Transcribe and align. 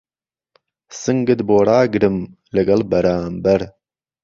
سنگت 1.01 1.39
بۆ 1.49 1.57
ڕاگرم 1.69 2.17
لهگەڵ 2.55 2.81
بەرامبەر 2.91 3.61